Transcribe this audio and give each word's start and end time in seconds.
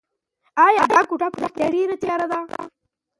ایا 0.65 0.83
دا 0.91 0.99
کوټه 1.09 1.27
په 1.31 1.37
رښتیا 1.43 1.67
ډېره 1.75 1.95
تیاره 2.03 2.25
ده؟ 2.31 2.39